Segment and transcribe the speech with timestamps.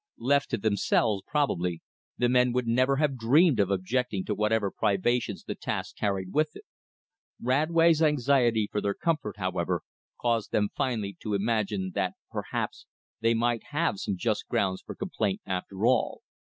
[0.17, 1.79] Left to themselves probably
[2.17, 6.55] the men would never have dreamed of objecting to whatever privations the task carried with
[6.55, 6.63] it.
[7.39, 9.83] Radway's anxiety for their comfort, however,
[10.19, 12.87] caused them finally to imagine that perhaps
[13.19, 16.23] they might have some just grounds for complaint after all.